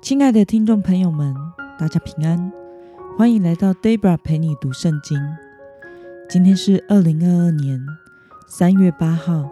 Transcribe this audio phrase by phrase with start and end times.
[0.00, 1.34] 亲爱的听众朋友们，
[1.76, 2.52] 大家平安，
[3.16, 5.18] 欢迎来到 Debra 陪你读圣经。
[6.28, 7.84] 今天是二零二二年
[8.46, 9.50] 三月八号。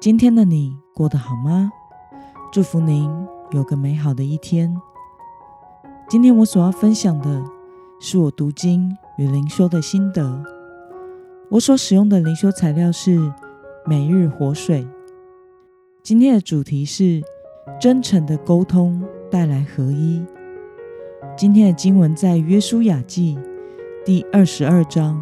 [0.00, 1.70] 今天的你过得好吗？
[2.52, 3.08] 祝福您
[3.52, 4.76] 有个美好的一天。
[6.08, 7.42] 今天我所要分享的
[8.00, 10.44] 是我读经与灵修的心得。
[11.50, 13.32] 我所使用的灵修材料是
[13.86, 14.86] 每日活水。
[16.02, 17.22] 今天的主题是
[17.80, 19.02] 真诚的沟通
[19.34, 20.24] 带来合一。
[21.36, 23.36] 今天的经文在约书亚记
[24.04, 25.20] 第二十二章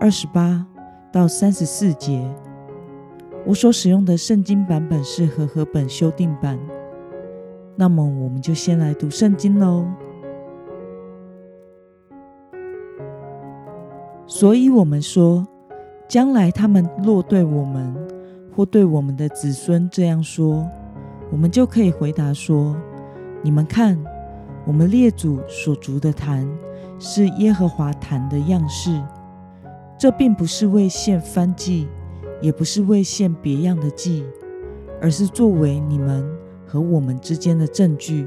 [0.00, 0.66] 二十八
[1.12, 2.28] 到三十四节。
[3.46, 6.58] 我所使用的圣经版本是和合本修订版。
[7.76, 9.86] 那么，我们就先来读圣经喽。
[14.26, 15.46] 所以，我们说，
[16.08, 17.94] 将来他们若对我们
[18.56, 20.68] 或对我们的子孙这样说，
[21.30, 22.76] 我们就可以回答说：
[23.42, 23.98] 你们看，
[24.66, 26.48] 我们列祖所筑的坛
[26.98, 29.02] 是耶和华坛的样式。
[29.98, 31.88] 这并不是为献燔祭。
[32.42, 34.24] 也不是为献别样的祭，
[34.98, 36.26] 而是作为你们
[36.66, 38.26] 和我们之间的证据。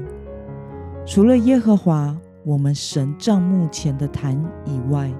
[1.04, 5.12] 除了耶和华我们神帐幕前的坛以外，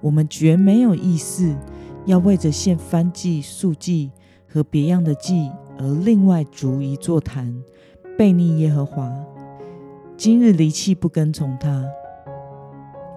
[0.00, 1.54] 我们绝没有意思
[2.04, 4.10] 要为着献燔祭、素祭
[4.48, 7.54] 和别样的祭而另外筑一座坛，
[8.16, 9.12] 背逆耶和华。
[10.16, 11.84] 今日离弃不跟从他，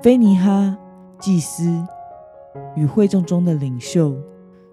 [0.02, 0.78] 菲尼哈
[1.20, 1.72] 祭司
[2.76, 4.16] 与会众中的领袖。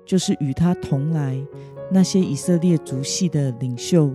[0.05, 1.37] 就是与他同来
[1.91, 4.15] 那些以色列族系的领袖，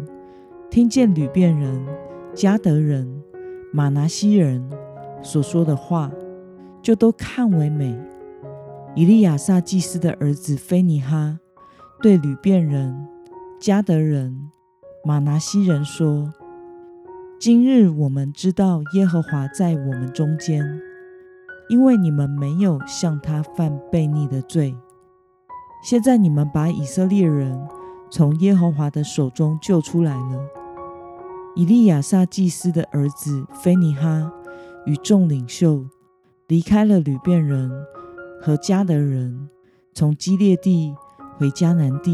[0.70, 1.86] 听见吕遍人、
[2.34, 3.22] 加德人、
[3.73, 4.66] 马拿西人
[5.22, 6.09] 所说的话，
[6.82, 7.94] 就都看为美。
[8.95, 11.38] 以利亚撒祭司的儿子菲尼哈
[12.02, 13.06] 对吕遍人、
[13.59, 14.50] 加德人、
[15.04, 16.32] 马拿西人说
[17.42, 20.80] ：“今日我们知道耶和华在我们中间，
[21.70, 24.76] 因为你们没有向他犯悖逆的罪。”
[25.84, 27.60] 现在你们把以色列人
[28.11, 30.40] 从耶和华的手中救出来了。
[31.56, 34.32] 以利亚撒祭司的儿子菲尼哈
[34.86, 35.84] 与众领袖
[36.48, 37.72] 离开了吕遍人
[38.40, 39.50] 和迦德人，
[39.95, 40.94] 从基列地
[41.40, 42.14] 回迦南地，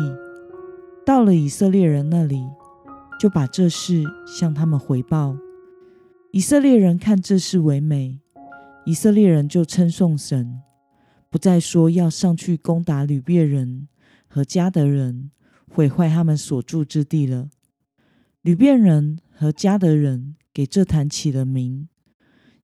[1.06, 2.48] 到了以色列人那里，
[3.20, 5.38] 就把这事向他们回报。
[6.32, 8.20] 以色列人看这事为美，
[8.86, 10.62] 以色列人就称颂神。
[11.30, 13.88] 不再说要上去攻打吕遍人
[14.28, 15.32] 和迦德人，
[15.70, 17.50] 毁坏他们所住之地了。
[18.42, 21.90] 吕遍人和迦德人给这坛起了名，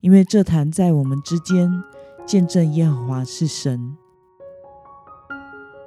[0.00, 1.70] 因为这坛在我们之间
[2.24, 3.96] 见证耶和华是神。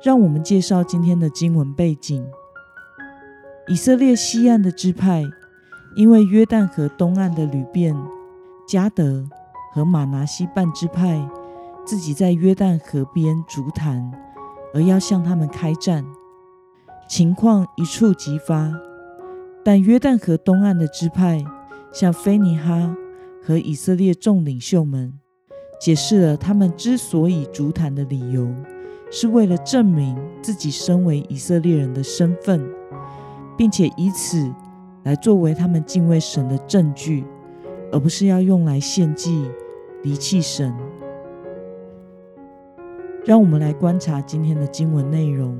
[0.03, 2.23] 让我们介绍今天的经文背景：
[3.67, 5.23] 以色列西岸的支派，
[5.95, 7.95] 因为约旦河东岸的吕遍、
[8.67, 9.27] 加德
[9.73, 11.27] 和马拿西半支派。
[11.85, 14.11] 自己在约旦河边筑坛，
[14.73, 16.03] 而要向他们开战，
[17.07, 18.69] 情况一触即发。
[19.63, 21.45] 但约旦河东岸的支派
[21.93, 22.93] 向菲尼哈
[23.41, 25.13] 和以色列众领袖们
[25.79, 28.53] 解释了他们之所以筑坛的理由，
[29.09, 32.69] 是为了证明自己身为以色列人的身份，
[33.57, 34.53] 并且以此
[35.03, 37.25] 来作为他们敬畏神的证据，
[37.91, 39.49] 而不是要用来献祭
[40.03, 40.73] 离弃神。
[43.25, 45.57] 让我们来观察今天的经文内容。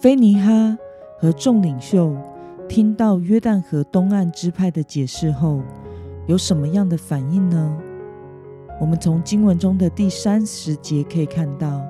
[0.00, 0.78] 菲尼哈
[1.18, 2.14] 和众领袖
[2.68, 5.60] 听到约旦河东岸支派的解释后，
[6.26, 7.76] 有什么样的反应呢？
[8.80, 11.82] 我们从经文中的第三十节可以看到，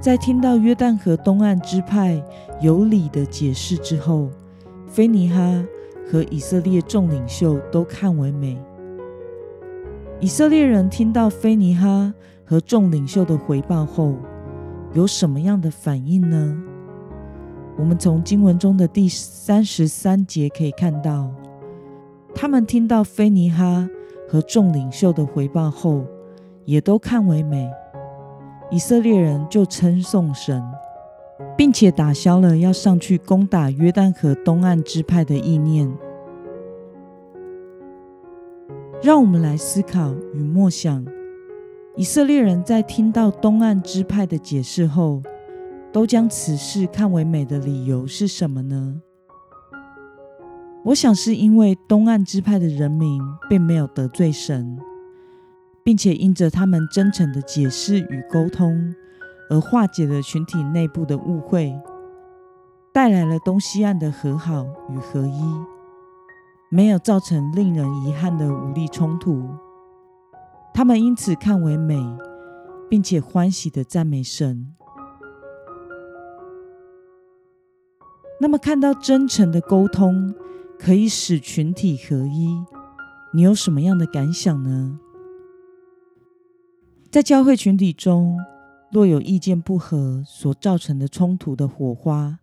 [0.00, 2.22] 在听到约旦河东岸支派
[2.60, 4.28] 有理的解释之后，
[4.86, 5.64] 菲尼哈
[6.08, 8.56] 和以色列众领袖都看为美。
[10.20, 12.14] 以色列人听到菲尼哈
[12.44, 14.14] 和众领袖的回报后，
[14.94, 16.56] 有什么样的反应呢？
[17.76, 21.28] 我们从经文中的第三十三节可以看到，
[22.34, 23.88] 他们听到菲尼哈
[24.28, 26.04] 和众领袖的回报后，
[26.64, 27.68] 也都看为美。
[28.70, 30.62] 以色列人就称颂神，
[31.56, 35.90] 并且打消了要上去攻打约旦河东岸支派的意念。
[39.02, 41.06] 让我们来思考与默想：
[41.96, 45.22] 以色列人在听到东岸支派的解释后，
[45.90, 49.00] 都将此事看为美的理由是什么呢？
[50.84, 54.78] 我想是因为东岸支派的人民并没有得罪神，
[55.88, 58.94] 并且因着他们真诚的解释与沟通，
[59.48, 61.74] 而化解了群体内部的误会。
[62.92, 65.42] 带来了东西岸的和好与合一，
[66.68, 69.48] 没有造成令人遗憾的武力冲突。
[70.74, 71.98] 他们因此看为美，
[72.90, 74.74] 并且欢喜的赞美神。
[78.42, 80.34] 那么，看到真诚的沟通
[80.78, 82.62] 可以使群体合一，
[83.32, 85.00] 你有什么样的感想呢？
[87.10, 88.38] 在教会群体中，
[88.92, 92.38] 若有意见不合所造成的冲突的火花，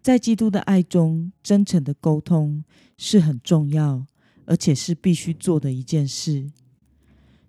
[0.00, 2.64] 在基督的爱中，真诚的沟通
[2.96, 4.06] 是很重要，
[4.46, 6.50] 而且是必须做的一件事。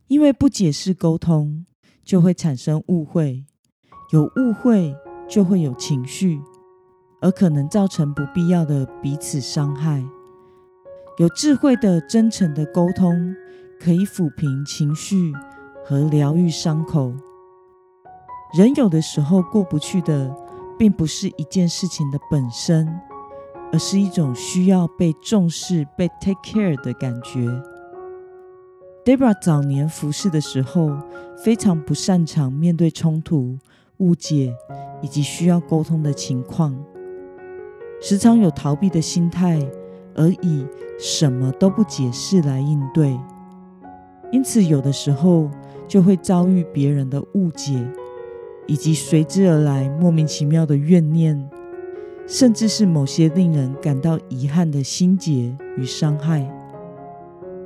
[0.08, 1.66] 因为不解释沟通，
[2.04, 3.46] 就会产生误会；
[4.12, 4.94] 有误会，
[5.30, 6.42] 就会有情绪。
[7.22, 10.04] 而可能造成不必要的彼此伤害。
[11.20, 13.36] 有智慧的、真诚的沟通，
[13.80, 15.32] 可以抚平情绪
[15.84, 17.14] 和疗愈伤口。
[18.54, 20.36] 人有的时候过不去的，
[20.78, 22.88] 并不是一件事情的本身，
[23.72, 27.48] 而是一种需要被重视、被 take care 的感觉。
[29.06, 30.92] Debra 早年服侍的时候，
[31.44, 33.58] 非常不擅长面对冲突、
[33.98, 34.54] 误解
[35.02, 36.76] 以及需要沟通的情况。
[38.00, 39.60] 时常有逃避的心态，
[40.16, 40.68] 而以
[41.00, 43.18] 什么都不解释来应对，
[44.32, 45.50] 因此有的时候
[45.92, 47.86] 就会遭遇别人的误解，
[48.66, 51.38] 以及随之而来莫名其妙的怨念，
[52.26, 56.50] 甚至是某些令人感到遗憾的心结与伤害。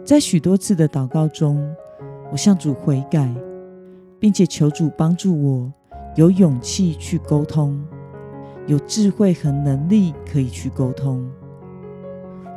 [0.04, 1.72] 在许多次的祷告中，
[2.32, 3.32] 我向主悔改，
[4.20, 5.72] 并且求主帮助我
[6.16, 7.80] 有勇气去沟通。
[8.66, 11.30] 有智慧和能力可以去沟通，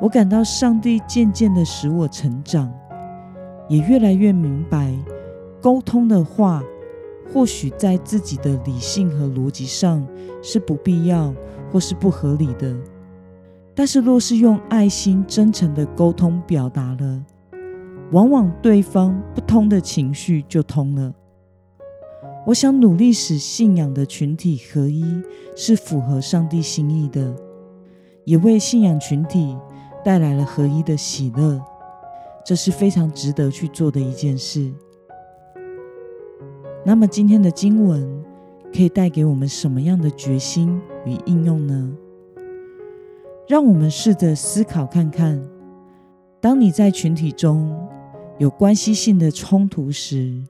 [0.00, 2.72] 我感到上帝渐渐的使我成长，
[3.68, 4.90] 也越来越明白，
[5.60, 6.62] 沟通的话，
[7.32, 10.06] 或许在自己的理性和逻辑上
[10.42, 11.34] 是不必要
[11.70, 12.74] 或是不合理的，
[13.74, 17.24] 但是若是用爱心真诚的沟通表达了，
[18.12, 21.12] 往往对方不通的情绪就通了。
[22.46, 25.04] 我想努力使信仰的群体合一，
[25.54, 27.34] 是符合上帝心意的，
[28.24, 29.54] 也为信仰群体
[30.02, 31.60] 带来了合一的喜乐。
[32.46, 34.72] 这是非常值得去做的一件事。
[36.84, 38.24] 那么，今天的经文
[38.72, 41.92] 可以带给我们什么样的决心与应用呢？
[43.46, 45.42] 让我们试着思考看看：
[46.40, 47.76] 当你在群体中
[48.38, 50.42] 有关系性的冲突时，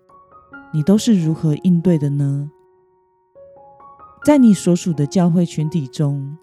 [0.72, 2.50] 你都是如何应对的呢？
[4.24, 6.36] 在你所属的教会群体中，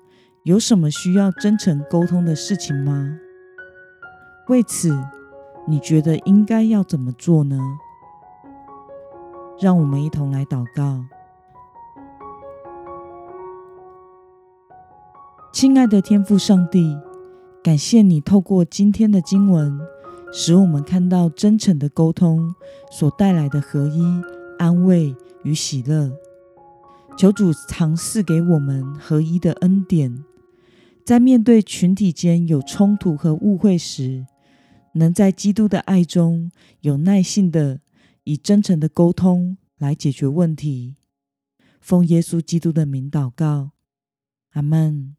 [0.43, 3.19] 有什么需要真诚沟通的事情吗？
[4.47, 4.97] 为此，
[5.67, 7.59] 你觉得应该要怎么做呢？
[9.59, 11.05] 让我们一同来祷告。
[15.53, 16.97] 亲爱的天父上帝，
[17.63, 19.79] 感谢你透过今天的经文。
[20.37, 22.53] 使我们看到真诚的沟通
[22.91, 24.03] 所带来的合一、
[24.59, 26.11] 安慰与喜乐。
[27.17, 30.25] 求主尝试给我们合一的恩典，
[31.05, 34.25] 在面对群体间有冲突和误会时，
[34.95, 37.79] 能在基督的爱中有耐性的
[38.25, 40.97] 以真诚的沟通来解决问题。
[41.79, 43.71] 奉耶稣基督的名祷告，
[44.49, 45.15] 阿门。